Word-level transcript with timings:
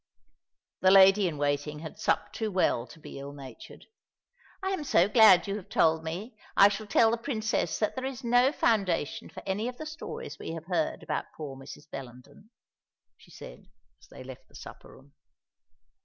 The 0.79 0.89
lady 0.89 1.27
in 1.27 1.37
waiting 1.37 1.77
had 1.81 1.99
supped 1.99 2.33
too 2.35 2.49
well 2.49 2.87
to 2.87 2.99
be 2.99 3.19
ill 3.19 3.33
natured. 3.33 3.85
"I 4.63 4.71
am 4.71 4.83
so 4.83 5.07
glad 5.07 5.45
you 5.47 5.57
have 5.57 5.69
told 5.69 6.03
me. 6.03 6.35
I 6.57 6.69
shall 6.69 6.87
tell 6.87 7.11
the 7.11 7.17
Princess 7.19 7.77
that 7.77 7.93
there 7.95 8.05
is 8.05 8.23
no 8.23 8.51
foundation 8.51 9.29
for 9.29 9.43
any 9.45 9.67
of 9.67 9.77
the 9.77 9.85
stories 9.85 10.39
we 10.39 10.53
have 10.53 10.65
heard 10.65 11.03
about 11.03 11.25
poor 11.37 11.55
Mrs. 11.55 11.87
Bellenden," 11.87 12.49
she 13.15 13.29
said, 13.29 13.67
as 14.01 14.07
they 14.07 14.23
left 14.23 14.47
the 14.47 14.55
supper 14.55 14.89
room. 14.89 15.13